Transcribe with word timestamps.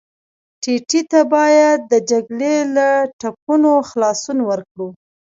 ټپي 0.61 1.01
ته 1.11 1.19
باید 1.33 1.79
د 1.91 1.93
جګړې 2.09 2.55
له 2.75 2.87
ټپونو 3.19 3.71
خلاصون 3.89 4.37
ورکړو. 4.49 4.87